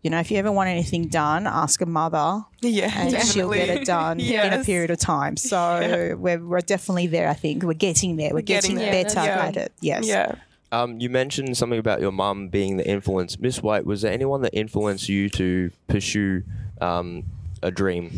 you 0.03 0.11
know, 0.11 0.21
if 0.21 0.31
you 0.31 0.37
ever 0.39 0.53
want 0.53 0.69
anything 0.69 1.09
done, 1.09 1.47
ask 1.47 1.81
a 1.81 1.87
mother 1.87 2.45
Yeah, 2.61 2.93
and 2.95 3.17
she'll 3.27 3.51
get 3.53 3.69
it 3.69 3.85
done 3.87 4.21
in 4.21 4.53
a 4.53 4.63
period 4.65 4.91
of 4.91 4.99
time. 4.99 5.37
So 5.49 6.17
we're, 6.19 6.39
we're 6.39 6.61
definitely 6.61 7.07
there, 7.09 7.29
I 7.29 7.35
think. 7.35 7.63
We're 7.65 7.73
getting 7.75 8.17
there. 8.17 8.31
We're 8.33 8.43
Getting 8.43 8.77
getting, 8.77 8.93
there. 8.93 9.05
better 9.05 9.21
Yeah. 9.25 9.45
at 9.47 9.57
it. 9.57 9.73
Yes. 9.81 10.07
Yeah. 10.07 10.35
Um, 10.71 11.01
you 11.01 11.09
mentioned 11.09 11.57
something 11.57 11.79
about 11.79 12.01
your 12.01 12.13
mum 12.13 12.49
being 12.49 12.77
the 12.77 12.87
influence. 12.87 13.39
Miss 13.39 13.63
White, 13.63 13.87
was 13.87 14.03
there 14.03 14.13
anyone 14.13 14.43
that 14.43 14.55
influenced 14.55 15.09
you 15.09 15.29
to 15.31 15.71
pursue 15.89 16.43
um, 16.81 17.25
a 17.63 17.71
dream? 17.71 18.13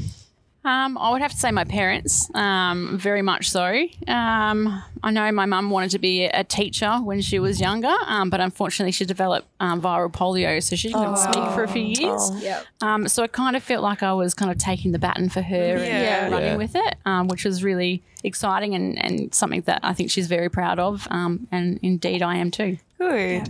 Um, 0.62 0.98
I 0.98 1.10
would 1.10 1.22
have 1.22 1.30
to 1.32 1.36
say 1.38 1.50
my 1.50 1.64
parents, 1.64 2.30
um, 2.34 2.98
very 2.98 3.22
much 3.22 3.48
so. 3.50 3.86
Um, 4.06 4.82
I 5.02 5.10
know 5.10 5.32
my 5.32 5.46
mum 5.46 5.70
wanted 5.70 5.90
to 5.92 5.98
be 5.98 6.24
a 6.26 6.44
teacher 6.44 6.90
when 6.98 7.22
she 7.22 7.38
was 7.38 7.60
younger, 7.60 7.94
um, 8.06 8.28
but 8.28 8.40
unfortunately 8.40 8.92
she 8.92 9.06
developed 9.06 9.48
um, 9.58 9.80
viral 9.80 10.12
polio, 10.12 10.62
so 10.62 10.76
she 10.76 10.88
didn't 10.88 11.02
Oh. 11.06 11.14
speak 11.14 11.44
for 11.54 11.64
a 11.64 11.68
few 11.68 11.82
years. 11.82 12.30
Yeah. 12.42 12.60
Um, 12.82 13.08
so 13.08 13.22
I 13.22 13.26
kind 13.26 13.56
of 13.56 13.62
felt 13.62 13.82
like 13.82 14.02
I 14.02 14.12
was 14.12 14.34
kind 14.34 14.50
of 14.50 14.58
taking 14.58 14.92
the 14.92 14.98
baton 14.98 15.30
for 15.30 15.40
her 15.40 15.56
Yeah. 15.78 16.24
and 16.24 16.32
running 16.32 16.48
Yeah. 16.50 16.56
with 16.56 16.74
it, 16.76 16.94
um, 17.06 17.28
which 17.28 17.46
was 17.46 17.64
really 17.64 18.02
exciting 18.22 18.74
and, 18.74 19.02
and 19.02 19.34
something 19.34 19.62
that 19.62 19.80
I 19.82 19.94
think 19.94 20.10
she's 20.10 20.26
very 20.26 20.50
proud 20.50 20.78
of. 20.78 21.08
Um, 21.10 21.48
and 21.50 21.80
indeed, 21.82 22.20
I 22.20 22.36
am 22.36 22.50
too. 22.50 22.76
Good. 22.98 23.48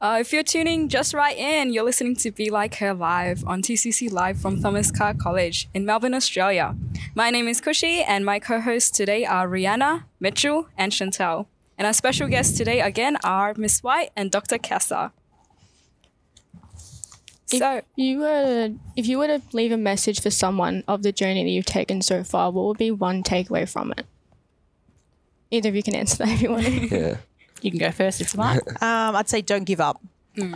Uh, 0.00 0.18
if 0.20 0.32
you're 0.32 0.44
tuning 0.44 0.88
just 0.88 1.12
right 1.12 1.36
in, 1.36 1.72
you're 1.72 1.82
listening 1.82 2.14
to 2.14 2.30
Be 2.30 2.50
Like 2.50 2.76
Her 2.76 2.94
Live 2.94 3.44
on 3.44 3.62
TCC 3.62 4.08
Live 4.12 4.40
from 4.40 4.62
Thomas 4.62 4.92
Carr 4.92 5.12
College 5.12 5.68
in 5.74 5.84
Melbourne, 5.84 6.14
Australia. 6.14 6.76
My 7.16 7.30
name 7.30 7.48
is 7.48 7.60
Kushi, 7.60 8.04
and 8.06 8.24
my 8.24 8.38
co 8.38 8.60
hosts 8.60 8.92
today 8.92 9.24
are 9.24 9.48
Rihanna, 9.48 10.04
Mitchell, 10.20 10.68
and 10.78 10.92
Chantel. 10.92 11.46
And 11.76 11.84
our 11.84 11.92
special 11.92 12.28
guests 12.28 12.56
today 12.56 12.80
again 12.80 13.16
are 13.24 13.54
Miss 13.56 13.82
White 13.82 14.10
and 14.14 14.30
Dr. 14.30 14.56
Kessa. 14.56 15.10
If 17.50 17.58
So, 17.58 17.82
you 17.96 18.20
were 18.20 18.70
if 18.94 19.08
you 19.08 19.18
were 19.18 19.26
to 19.26 19.42
leave 19.52 19.72
a 19.72 19.76
message 19.76 20.20
for 20.20 20.30
someone 20.30 20.84
of 20.86 21.02
the 21.02 21.10
journey 21.10 21.42
that 21.42 21.50
you've 21.50 21.66
taken 21.66 22.02
so 22.02 22.22
far, 22.22 22.52
what 22.52 22.66
would 22.66 22.78
be 22.78 22.92
one 22.92 23.24
takeaway 23.24 23.68
from 23.68 23.92
it? 23.98 24.06
Either 25.50 25.70
of 25.70 25.74
you 25.74 25.82
can 25.82 25.96
answer 25.96 26.18
that 26.18 26.28
if 26.28 26.42
you 26.42 26.50
want 26.50 26.66
to. 26.66 26.86
Yeah. 26.86 27.16
You 27.62 27.70
can 27.70 27.78
go 27.80 27.90
first 27.90 28.20
if 28.20 28.34
you 28.34 28.38
like. 28.40 28.60
Um, 28.82 29.16
I'd 29.16 29.28
say 29.28 29.40
don't 29.42 29.64
give 29.64 29.80
up. 29.80 30.00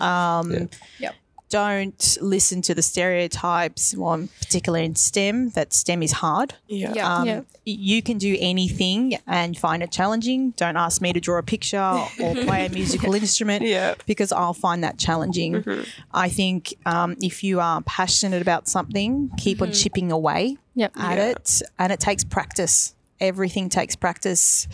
Um, 0.00 0.50
Yeah. 0.52 0.66
Yep. 0.99 1.14
Don't 1.50 2.16
listen 2.23 2.62
to 2.62 2.75
the 2.75 2.80
stereotypes, 2.80 3.94
well, 3.94 4.26
particularly 4.40 4.87
in 4.87 4.94
STEM, 4.94 5.50
that 5.50 5.75
STEM 5.75 6.02
is 6.02 6.12
hard. 6.12 6.54
Yeah. 6.66 6.94
Yeah. 6.94 7.14
Um, 7.14 7.26
Yeah. 7.26 7.40
You 7.66 8.00
can 8.02 8.16
do 8.16 8.38
anything 8.40 9.18
and 9.26 9.56
find 9.59 9.82
it 9.82 9.92
challenging. 9.92 10.52
Don't 10.56 10.78
ask 10.78 11.02
me 11.02 11.12
to 11.12 11.21
draw 11.21 11.37
a 11.38 11.42
picture 11.42 11.78
or 11.78 12.35
play 12.47 12.64
a 12.66 12.71
musical 12.71 13.14
instrument 13.14 13.64
Yeah. 13.66 13.97
because 14.06 14.32
I'll 14.32 14.54
find 14.54 14.82
that 14.82 14.97
challenging. 14.99 15.62
I 16.14 16.30
think 16.30 16.75
um, 16.87 17.16
if 17.21 17.44
you 17.44 17.61
are 17.61 17.82
passionate 17.82 18.40
about 18.40 18.66
something, 18.66 19.30
keep 19.37 19.61
on 19.61 19.73
chipping 19.73 20.11
away 20.11 20.56
Yep. 20.75 20.92
at 20.97 21.18
it, 21.18 21.62
and 21.78 21.92
it 21.92 22.00
takes 22.00 22.25
practice. 22.25 22.94
Everything 23.21 23.68
takes 23.68 23.94
practice, 23.94 24.66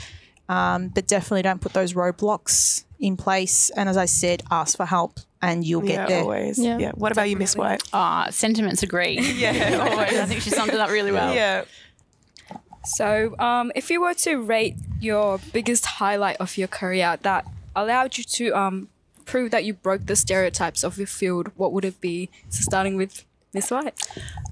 um, 0.48 0.88
but 0.88 1.06
definitely 1.06 1.42
don't 1.42 1.60
put 1.60 1.72
those 1.72 1.92
roadblocks 1.94 2.84
in 2.98 3.16
place. 3.16 3.70
And 3.70 3.88
as 3.88 3.96
I 3.96 4.06
said, 4.06 4.42
ask 4.50 4.76
for 4.76 4.86
help, 4.86 5.20
and 5.40 5.64
you'll 5.64 5.84
Yeah, 5.84 5.96
get 5.96 6.08
there. 6.08 6.22
always. 6.22 6.58
Yeah. 6.58 6.78
Yeah. 6.78 6.92
What 6.94 7.12
about 7.12 7.28
you, 7.30 7.36
Miss 7.36 7.54
White? 7.56 7.82
Ah, 7.92 8.28
sentiments 8.30 8.82
agree. 8.82 9.18
Yeah, 9.36 9.86
always. 9.90 10.18
I 10.18 10.24
think 10.26 10.40
she 10.42 10.50
summed 10.50 10.72
it 10.72 10.80
up 10.80 10.90
really 10.90 11.12
well. 11.12 11.34
Yeah. 11.34 11.64
so 12.84 13.38
um, 13.38 13.70
if 13.74 13.90
you 13.90 14.00
were 14.00 14.14
to 14.14 14.36
rate 14.36 14.74
your 15.00 15.38
biggest 15.52 15.84
highlight 15.86 16.36
of 16.38 16.56
your 16.56 16.68
career 16.68 17.18
that 17.22 17.46
allowed 17.76 18.16
you 18.18 18.24
to 18.24 18.50
um, 18.56 18.88
prove 19.26 19.50
that 19.50 19.64
you 19.64 19.74
broke 19.74 20.06
the 20.06 20.16
stereotypes 20.16 20.82
of 20.82 20.96
your 20.98 21.06
field, 21.06 21.52
what 21.56 21.72
would 21.72 21.84
it 21.84 22.00
be? 22.00 22.30
So, 22.48 22.62
starting 22.62 22.96
with 22.96 23.24
Miss 23.52 23.70
White. 23.70 23.94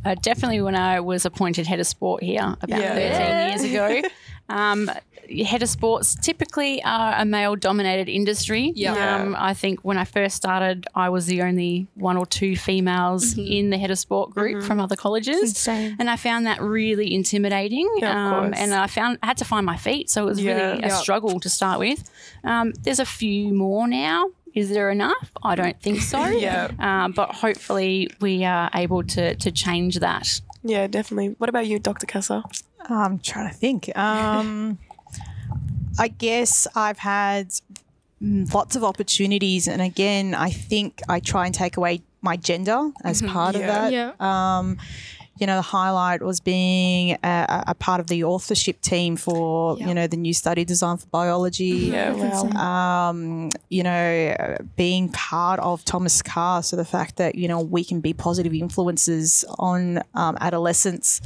Uh, 0.05 0.15
definitely 0.15 0.61
when 0.61 0.77
I 0.77 1.01
was 1.01 1.25
appointed 1.25 1.67
head 1.67 1.81
of 1.81 1.87
sport 1.87 2.23
here 2.23 2.57
about 2.61 2.79
Yeah. 2.81 2.95
13 2.95 3.49
years 3.73 3.73
ago. 4.03 4.09
Um, 4.49 4.91
head 5.47 5.63
of 5.63 5.69
sports 5.69 6.15
typically 6.15 6.83
are 6.85 7.15
a 7.19 7.25
male 7.25 7.57
dominated 7.57 8.09
industry. 8.09 8.73
Yeah. 8.75 8.95
Yeah. 8.95 9.17
Um, 9.23 9.37
I 9.39 9.55
think 9.55 9.81
when 9.81 9.99
I 9.99 10.05
first 10.05 10.37
started, 10.37 10.87
I 10.95 11.09
was 11.09 11.27
the 11.27 11.43
only 11.43 11.87
one 11.95 12.17
or 12.17 12.27
two 12.27 12.57
females 12.57 13.37
in 13.39 13.71
the 13.71 13.79
head 13.79 13.91
of 13.91 13.99
sport 13.99 14.31
group 14.31 14.63
from 14.65 14.81
other 14.81 14.97
colleges. 14.97 15.41
insane. 15.43 15.97
And 15.99 16.09
I 16.11 16.17
found 16.17 16.47
that 16.47 16.61
really 16.61 17.13
intimidating. 17.15 17.89
Yeah, 17.99 18.11
of 18.11 18.33
um, 18.33 18.45
course. 18.51 18.59
and 18.61 18.75
I 18.75 18.87
found 18.87 19.19
I 19.23 19.27
had 19.27 19.37
to 19.39 19.45
find 19.45 19.67
my 19.67 19.77
feet. 19.77 20.11
So 20.11 20.23
it 20.23 20.27
was 20.27 20.41
Yeah. 20.41 20.55
really 20.55 20.83
a 20.83 20.87
Yeah. 20.89 20.97
struggle 20.97 21.41
to 21.41 21.49
start 21.49 21.79
with. 21.79 22.09
Um, 22.45 22.73
there's 22.83 23.01
a 23.01 23.07
few 23.07 23.53
more 23.53 23.87
now. 23.89 24.31
Is 24.55 24.71
there 24.71 24.91
enough? 24.91 25.31
I 25.43 25.55
don't 25.55 25.79
think 25.83 26.01
so. 26.01 26.25
Yeah. 26.47 26.71
Um, 26.79 27.13
but 27.13 27.31
hopefully 27.35 28.09
we 28.21 28.45
are 28.45 28.71
able 28.75 29.03
to, 29.03 29.35
to 29.35 29.51
change 29.51 29.97
that. 29.99 30.41
Yeah, 30.63 30.87
definitely. 30.87 31.35
What 31.39 31.49
about 31.51 31.67
you, 31.67 31.79
Dr. 31.79 32.07
Kessa? 32.07 32.43
I'm 32.89 33.19
trying 33.19 33.49
to 33.51 33.55
think. 33.55 33.91
Um, 33.97 34.79
I 35.99 36.09
guess 36.09 36.67
I've 36.75 36.99
had 36.99 37.53
lots 38.21 38.77
of 38.77 38.85
opportunities, 38.85 39.69
and 39.69 39.81
again, 39.83 40.35
I 40.35 40.51
think 40.51 41.01
I 41.09 41.21
try 41.21 41.47
and 41.47 41.55
take 41.55 41.77
away 41.77 42.03
my 42.23 42.37
gender 42.37 42.91
as 43.05 43.23
part 43.23 43.55
Yeah. 43.55 43.61
of 43.61 43.67
that. 43.67 43.93
Yeah. 43.93 44.13
Um, 44.59 44.79
you 45.39 45.47
know, 45.47 45.57
the 45.57 45.63
highlight 45.63 46.23
was 46.23 46.41
being 46.41 47.19
a, 47.23 47.65
a 47.67 47.75
part 47.75 48.01
of 48.01 48.07
the 48.07 48.25
authorship 48.25 48.81
team 48.81 49.17
for 49.17 49.77
you 49.79 49.93
know 49.93 50.07
the 50.07 50.17
new 50.17 50.33
study 50.33 50.65
design 50.65 50.97
for 50.97 51.07
biology. 51.09 51.91
Yeah, 51.93 52.13
wow. 52.15 53.11
Um, 53.11 53.51
you 53.69 53.83
know, 53.83 54.35
uh, 54.41 54.57
being 54.77 55.11
part 55.11 55.61
of 55.61 55.85
Thomas 55.85 56.23
Carr, 56.23 56.63
so 56.63 56.75
the 56.77 56.87
fact 56.87 57.17
that 57.17 57.35
you 57.35 57.49
know 57.49 57.61
we 57.61 57.85
can 57.85 58.01
be 58.01 58.15
positive 58.15 58.55
influences 58.55 59.45
on 59.59 59.99
um, 60.15 60.39
adolescents. 60.41 61.21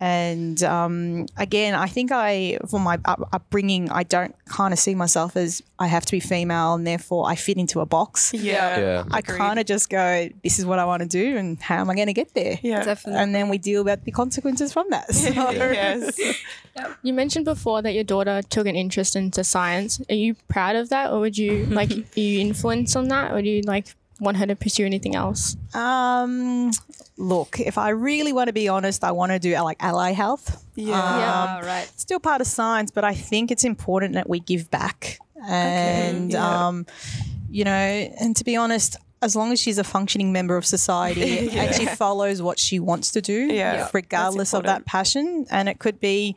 And 0.00 0.62
um, 0.62 1.26
again, 1.36 1.74
I 1.74 1.86
think 1.86 2.10
I, 2.10 2.58
for 2.68 2.80
my 2.80 2.98
up- 3.04 3.28
upbringing, 3.32 3.90
I 3.90 4.02
don't 4.02 4.34
kind 4.46 4.72
of 4.72 4.78
see 4.78 4.94
myself 4.94 5.36
as 5.36 5.62
I 5.78 5.88
have 5.88 6.06
to 6.06 6.12
be 6.12 6.20
female 6.20 6.74
and 6.74 6.86
therefore 6.86 7.28
I 7.28 7.34
fit 7.34 7.58
into 7.58 7.80
a 7.80 7.86
box. 7.86 8.32
Yeah. 8.32 8.80
Yeah. 8.80 9.04
I 9.10 9.20
kind 9.20 9.58
of 9.58 9.66
just 9.66 9.90
go, 9.90 10.30
this 10.42 10.58
is 10.58 10.64
what 10.64 10.78
I 10.78 10.86
want 10.86 11.02
to 11.02 11.08
do, 11.08 11.36
and 11.36 11.60
how 11.60 11.76
am 11.76 11.90
I 11.90 11.94
going 11.94 12.06
to 12.06 12.14
get 12.14 12.32
there? 12.32 12.58
Yeah. 12.62 12.82
Definitely. 12.82 13.20
And 13.20 13.34
then 13.34 13.50
we 13.50 13.58
deal 13.58 13.84
with 13.84 14.04
the 14.04 14.10
consequences 14.10 14.72
from 14.72 14.86
that. 14.90 15.06
So, 15.20 15.28
yes. 15.28 16.18
You 17.02 17.12
mentioned 17.12 17.44
before 17.44 17.82
that 17.82 17.92
your 17.92 18.04
daughter 18.04 18.40
took 18.42 18.66
an 18.66 18.74
interest 18.74 19.14
into 19.16 19.44
science. 19.44 20.00
Are 20.08 20.14
you 20.14 20.34
proud 20.48 20.76
of 20.76 20.88
that, 20.88 21.10
or 21.10 21.20
would 21.20 21.36
you 21.36 21.66
like 21.66 21.90
are 22.16 22.20
you 22.20 22.40
influenced 22.40 22.96
on 22.96 23.08
that, 23.08 23.32
or 23.32 23.42
do 23.42 23.48
you 23.48 23.62
like 23.62 23.94
want 24.20 24.36
her 24.36 24.46
to 24.46 24.56
pursue 24.56 24.84
anything 24.86 25.14
else? 25.14 25.56
Um, 25.74 26.70
look, 27.16 27.58
if 27.60 27.78
I 27.78 27.90
really 27.90 28.32
want 28.32 28.48
to 28.48 28.52
be 28.52 28.68
honest, 28.68 29.02
I 29.04 29.12
want 29.12 29.32
to 29.32 29.38
do 29.38 29.54
uh, 29.54 29.64
like 29.64 29.78
allied 29.80 30.14
health. 30.14 30.64
Yeah. 30.74 30.94
Yeah, 30.94 31.66
right. 31.66 31.90
Still 31.96 32.20
part 32.20 32.40
of 32.40 32.46
science, 32.46 32.90
but 32.90 33.04
I 33.04 33.14
think 33.14 33.50
it's 33.50 33.64
important 33.64 34.14
that 34.14 34.28
we 34.28 34.40
give 34.40 34.70
back. 34.70 35.18
And, 35.48 36.32
yeah. 36.32 36.66
um, 36.68 36.86
you 37.50 37.64
know, 37.64 37.70
and 37.72 38.36
to 38.36 38.44
be 38.44 38.56
honest, 38.56 38.96
as 39.22 39.36
long 39.36 39.52
as 39.52 39.60
she's 39.60 39.78
a 39.78 39.84
functioning 39.84 40.32
member 40.32 40.56
of 40.56 40.64
society 40.64 41.50
and 41.58 41.74
she 41.74 41.86
follows 41.86 42.40
what 42.40 42.58
she 42.58 42.78
wants 42.80 43.10
to 43.12 43.20
do, 43.20 43.46
Yeah, 43.46 43.74
Yeah. 43.74 43.88
regardless 43.92 44.54
of 44.54 44.62
that 44.64 44.86
passion, 44.86 45.46
and 45.50 45.68
it 45.68 45.78
could 45.78 46.00
be, 46.00 46.36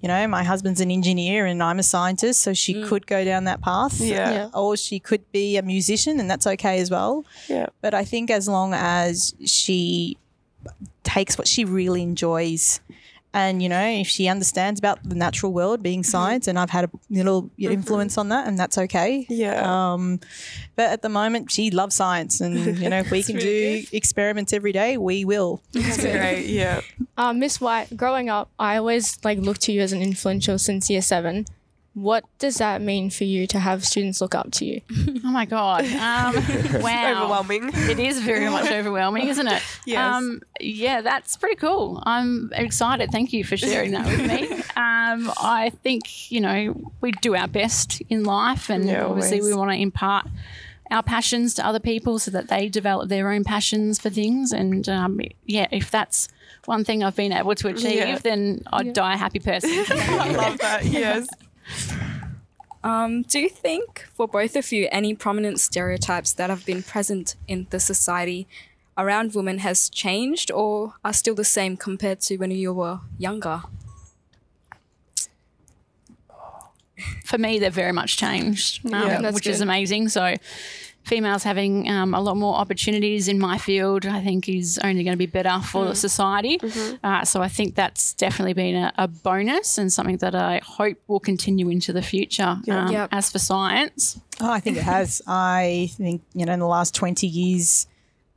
you 0.00 0.08
know, 0.08 0.28
my 0.28 0.44
husband's 0.44 0.80
an 0.80 0.90
engineer 0.90 1.46
and 1.46 1.62
I'm 1.62 1.78
a 1.78 1.82
scientist, 1.82 2.42
so 2.42 2.54
she 2.54 2.74
mm. 2.74 2.88
could 2.88 3.06
go 3.06 3.24
down 3.24 3.44
that 3.44 3.60
path. 3.60 4.00
Yeah. 4.00 4.30
Yeah. 4.30 4.50
Or 4.54 4.76
she 4.76 5.00
could 5.00 5.30
be 5.32 5.56
a 5.56 5.62
musician, 5.62 6.20
and 6.20 6.30
that's 6.30 6.46
okay 6.46 6.80
as 6.80 6.90
well. 6.90 7.24
Yeah. 7.48 7.66
But 7.80 7.94
I 7.94 8.04
think 8.04 8.30
as 8.30 8.48
long 8.48 8.74
as 8.74 9.34
she 9.44 10.16
takes 11.02 11.36
what 11.36 11.48
she 11.48 11.64
really 11.64 12.02
enjoys, 12.02 12.80
and 13.34 13.62
you 13.62 13.68
know, 13.68 13.86
if 13.86 14.06
she 14.06 14.28
understands 14.28 14.78
about 14.78 15.06
the 15.06 15.14
natural 15.14 15.52
world 15.52 15.82
being 15.82 16.02
science, 16.02 16.48
and 16.48 16.58
I've 16.58 16.70
had 16.70 16.84
a 16.84 16.90
little 17.10 17.50
influence 17.58 18.16
on 18.16 18.30
that, 18.30 18.46
and 18.46 18.58
that's 18.58 18.78
okay. 18.78 19.26
Yeah. 19.28 19.92
Um, 19.92 20.20
but 20.76 20.90
at 20.90 21.02
the 21.02 21.08
moment, 21.08 21.50
she 21.50 21.70
loves 21.70 21.94
science, 21.94 22.40
and 22.40 22.78
you 22.78 22.88
know, 22.88 22.98
if 22.98 23.10
we 23.16 23.22
can 23.22 23.36
do 23.36 23.84
experiments 23.92 24.52
every 24.52 24.72
day, 24.72 24.96
we 24.96 25.24
will. 25.24 25.62
That's 25.72 26.00
great. 26.00 26.46
Yeah. 26.46 26.80
Uh, 27.16 27.32
Miss 27.32 27.60
White, 27.60 27.96
growing 27.96 28.28
up, 28.30 28.50
I 28.58 28.76
always 28.76 29.18
like 29.24 29.38
looked 29.38 29.62
to 29.62 29.72
you 29.72 29.82
as 29.82 29.92
an 29.92 30.00
influential 30.00 30.58
since 30.58 30.88
year 30.88 31.02
seven. 31.02 31.46
What 32.02 32.24
does 32.38 32.56
that 32.56 32.80
mean 32.80 33.10
for 33.10 33.24
you 33.24 33.46
to 33.48 33.58
have 33.58 33.84
students 33.84 34.20
look 34.20 34.34
up 34.34 34.50
to 34.52 34.64
you? 34.64 34.80
Oh 35.24 35.30
my 35.30 35.44
god! 35.44 35.84
Um, 35.84 36.34
wow, 36.82 37.22
Overwhelming. 37.24 37.70
It 37.74 37.98
is 37.98 38.20
very 38.22 38.48
much 38.48 38.70
overwhelming, 38.78 39.28
isn't 39.28 39.46
it? 39.46 39.62
Yes. 39.84 39.98
Um, 40.16 40.40
yeah, 40.60 41.02
that's 41.02 41.36
pretty 41.36 41.56
cool. 41.56 42.02
I'm 42.06 42.50
excited. 42.54 43.10
Thank 43.10 43.32
you 43.34 43.44
for 43.44 43.56
sharing 43.56 43.90
that 43.92 44.06
with 44.06 44.26
me. 44.26 44.52
Um, 44.76 45.30
I 45.38 45.70
think 45.82 46.30
you 46.32 46.40
know 46.40 46.92
we 47.02 47.12
do 47.12 47.34
our 47.34 47.48
best 47.48 48.00
in 48.08 48.24
life, 48.24 48.70
and 48.70 48.86
Yeah, 48.86 49.04
obviously 49.04 49.42
we 49.42 49.52
want 49.54 49.70
to 49.70 49.76
impart 49.76 50.26
our 50.90 51.02
passions 51.02 51.52
to 51.54 51.66
other 51.66 51.80
people 51.80 52.18
so 52.18 52.30
that 52.30 52.48
they 52.48 52.68
develop 52.68 53.08
their 53.10 53.30
own 53.30 53.44
passions 53.44 53.98
for 54.00 54.08
things. 54.08 54.52
And 54.52 54.88
um, 54.88 55.20
yeah, 55.44 55.66
if 55.70 55.90
that's 55.90 56.28
one 56.64 56.84
thing 56.84 57.02
I've 57.04 57.16
been 57.16 57.32
able 57.32 57.54
to 57.56 57.68
achieve, 57.68 57.96
Yeah. 57.98 58.18
then 58.18 58.62
I'd 58.72 58.94
die 58.94 59.14
a 59.14 59.16
happy 59.18 59.40
person. 59.40 59.70
I 59.70 60.30
love 60.32 60.58
that. 60.58 60.84
Yes. 60.86 61.26
Um, 62.84 63.22
do 63.22 63.40
you 63.40 63.48
think, 63.48 64.06
for 64.14 64.28
both 64.28 64.56
of 64.56 64.70
you, 64.72 64.88
any 64.92 65.14
prominent 65.14 65.60
stereotypes 65.60 66.32
that 66.34 66.48
have 66.48 66.64
been 66.64 66.82
present 66.82 67.34
in 67.46 67.66
the 67.70 67.80
society 67.80 68.46
around 68.96 69.34
women 69.34 69.58
has 69.58 69.88
changed 69.90 70.50
or 70.50 70.94
are 71.04 71.12
still 71.12 71.34
the 71.34 71.44
same 71.44 71.76
compared 71.76 72.20
to 72.20 72.36
when 72.36 72.50
you 72.50 72.72
were 72.72 73.00
younger? 73.18 73.62
for 77.24 77.38
me, 77.38 77.58
they've 77.58 77.72
very 77.72 77.92
much 77.92 78.16
changed, 78.16 78.84
um, 78.86 78.92
Yeah. 78.92 79.20
That's 79.20 79.34
which 79.34 79.46
is 79.46 79.60
amazing. 79.60 80.08
So, 80.08 80.34
females 81.08 81.42
having 81.42 81.88
um, 81.90 82.14
a 82.14 82.20
lot 82.20 82.36
more 82.36 82.54
opportunities 82.62 83.26
in 83.28 83.38
my 83.38 83.56
field, 83.58 84.06
I 84.06 84.20
think, 84.22 84.48
is 84.48 84.78
only 84.84 85.02
going 85.04 85.14
to 85.18 85.24
be 85.26 85.32
better 85.38 85.58
for 85.70 85.84
Mm. 85.84 85.88
the 85.88 85.94
society. 86.08 86.58
Mm-hmm. 86.58 87.06
Uh, 87.06 87.24
so, 87.24 87.40
I 87.42 87.48
think 87.48 87.74
that's 87.74 88.12
definitely 88.24 88.54
been 88.54 88.76
a, 88.76 88.92
a 88.96 89.08
bonus 89.08 89.78
and 89.78 89.92
something 89.92 90.18
that 90.18 90.34
I 90.34 90.60
hope 90.64 90.98
will 91.08 91.20
continue 91.20 91.68
into 91.70 91.92
the 91.92 92.02
future. 92.02 92.52
Um, 92.68 92.92
Yep. 92.92 93.08
As 93.12 93.30
for 93.32 93.38
science, 93.38 94.20
Oh, 94.40 94.52
I 94.52 94.60
think 94.60 94.76
it 94.76 94.84
has. 94.84 95.20
I 95.26 95.90
think, 95.96 96.22
you 96.34 96.44
know, 96.46 96.52
in 96.52 96.60
the 96.60 96.66
last 96.78 96.94
20 96.94 97.26
years, 97.26 97.86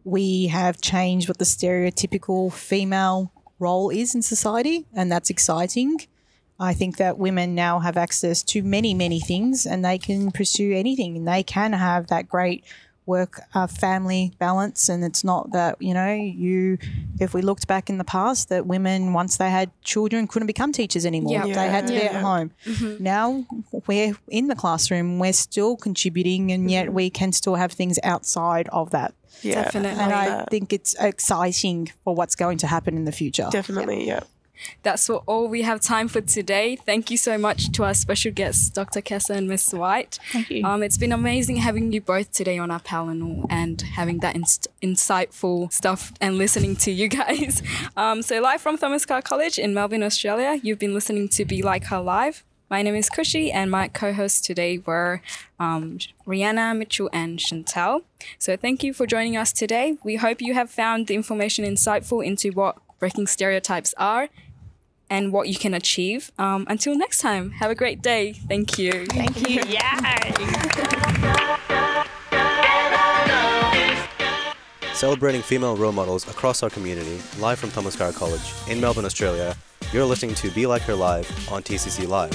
we 0.04 0.48
have 0.48 0.82
changed 0.82 1.28
what 1.30 1.38
the 1.38 1.46
stereotypical 1.46 2.51
female 2.51 3.32
role 3.60 3.90
is 3.92 4.16
in 4.16 4.22
society, 4.24 4.86
and 4.96 5.12
that's 5.12 5.30
exciting. 5.30 5.98
I 6.62 6.74
think 6.74 6.98
that 6.98 7.18
women 7.18 7.56
now 7.56 7.80
have 7.80 7.98
access 7.98 8.44
to 8.44 8.62
many, 8.62 8.94
many 8.94 9.20
things 9.20 9.65
and 9.65 9.84
they 9.84 9.98
can 9.98 10.32
pursue 10.32 10.74
anything 10.74 11.18
and 11.18 11.27
they 11.27 11.41
can 11.41 11.74
have 11.74 12.08
that 12.08 12.30
great 12.30 12.63
work 13.08 13.41
uh, 13.56 13.65
family 13.65 14.32
balance. 14.38 14.88
And 14.88 15.03
it's 15.03 15.24
not 15.24 15.51
that, 15.53 15.82
you 15.82 15.94
know, 15.94 16.13
you, 16.13 16.77
if 17.20 17.34
we 17.34 17.41
looked 17.41 17.68
back 17.68 17.89
in 17.89 17.98
the 17.98 18.03
past, 18.03 18.50
that 18.50 18.68
women, 18.68 19.12
once 19.12 19.38
they 19.38 19.50
had 19.50 19.72
children, 19.84 20.27
couldn't 20.27 20.46
become 20.46 20.72
teachers 20.72 21.03
anymore. 21.03 21.48
Yeah. 21.48 21.56
They 21.56 21.68
had 21.68 21.88
to 21.88 21.94
be 21.94 22.03
at 22.03 22.22
home. 22.22 22.51
Now 23.00 23.44
we're 23.88 24.15
in 24.30 24.48
the 24.48 24.56
classroom, 24.56 25.18
we're 25.18 25.34
still 25.34 25.75
contributing, 25.75 26.51
and 26.51 26.70
yet 26.70 26.94
we 26.94 27.10
can 27.10 27.32
still 27.32 27.56
have 27.56 27.72
things 27.72 27.98
outside 28.03 28.70
of 28.70 28.91
that. 28.91 29.15
Yeah. 29.41 29.63
Definitely. 29.63 30.00
And 30.00 30.13
I 30.13 30.30
that. 30.30 30.50
think 30.51 30.72
it's 30.72 30.96
exciting 31.00 31.91
for 32.03 32.13
what's 32.13 32.36
going 32.36 32.60
to 32.60 32.68
happen 32.68 32.96
in 32.96 33.06
the 33.06 33.12
future. 33.12 33.48
Definitely. 33.51 34.06
Yeah. 34.06 34.22
That's 34.84 35.08
for 35.08 35.24
all 35.25 35.48
we 35.48 35.62
have 35.62 35.82
time 35.82 36.08
for 36.08 36.22
today. 36.22 36.75
Thank 36.75 37.12
you 37.12 37.18
so 37.18 37.38
much 37.38 37.72
to 37.74 37.84
our 37.84 37.94
special 37.94 38.32
guests, 38.32 38.70
Dr. 38.70 39.01
Kessa 39.01 39.36
and 39.36 39.48
Miss 39.48 39.74
White. 39.74 40.20
Thank 40.32 40.50
you. 40.50 40.65
Um, 40.65 40.84
it's 40.84 40.98
been 40.98 41.12
amazing 41.12 41.58
having 41.58 41.91
you 41.91 42.01
both 42.01 42.32
today 42.32 42.58
on 42.58 42.72
our 42.72 42.80
panel 42.80 43.46
and 43.50 43.82
having 43.82 44.20
that 44.20 44.36
inst- 44.36 44.68
insightful 44.82 45.72
stuff 45.72 46.13
and 46.20 46.38
listening 46.38 46.75
to 46.77 46.91
you 46.91 47.08
guys. 47.22 47.62
Um, 47.96 48.22
so, 48.22 48.41
live 48.41 48.62
from 48.62 48.77
Thomas 48.77 49.06
Carr 49.06 49.22
College 49.22 49.60
in 49.60 49.74
Melbourne, 49.74 50.03
Australia, 50.03 50.60
you've 50.62 50.80
been 50.80 50.94
listening 50.94 51.30
to 51.30 51.46
Be 51.46 51.62
Like 51.62 51.86
Her 51.86 52.00
Live. 52.00 52.44
My 52.70 52.82
name 52.82 52.96
is 52.96 53.10
Kushi, 53.10 53.53
and 53.53 53.70
my 53.70 53.89
co 53.89 54.13
hosts 54.13 54.39
today 54.39 54.77
were 54.77 55.22
um, 55.60 56.00
Rihanna, 56.25 56.77
Mitchell, 56.77 57.10
and 57.12 57.38
Chantel. 57.38 58.03
So, 58.39 58.56
thank 58.56 58.84
you 58.84 58.94
for 58.94 59.06
joining 59.06 59.36
us 59.36 59.51
today. 59.51 59.98
We 60.03 60.15
hope 60.15 60.41
you 60.41 60.53
have 60.53 60.70
found 60.70 61.08
the 61.08 61.15
information 61.15 61.65
insightful 61.65 62.25
into 62.25 62.51
what 62.51 62.77
breaking 63.00 63.27
stereotypes 63.27 63.94
are 63.98 64.30
and 65.12 65.34
what 65.34 65.50
you 65.50 65.56
can 65.56 65.75
achieve. 65.75 66.32
Um, 66.39 66.65
until 66.70 66.98
next 66.98 67.20
time, 67.20 67.51
have 67.51 67.70
a 67.70 67.75
great 67.75 68.01
day. 68.01 68.32
Thank 68.34 68.80
you. 68.80 69.06
Thank 69.06 69.48
you. 69.48 69.62
Yeah. 69.72 70.00
Celebrating 74.94 75.41
female 75.41 75.75
role 75.75 75.91
models 75.91 76.27
across 76.30 76.63
our 76.63 76.70
community, 76.70 77.20
live 77.39 77.60
from 77.60 77.72
Thomas 77.72 77.96
Carr 77.96 78.12
College 78.12 78.53
in 78.68 78.80
Melbourne, 78.80 79.06
Australia. 79.06 79.56
You're 79.91 80.06
listening 80.06 80.36
to 80.36 80.50
Be 80.51 80.65
Like 80.65 80.84
Her 80.84 80.96
Live 80.96 81.27
on 81.51 81.63
TCC 81.63 82.08
Live. 82.08 82.32